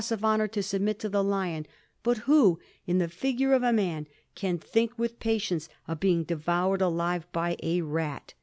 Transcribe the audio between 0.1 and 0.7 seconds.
honour to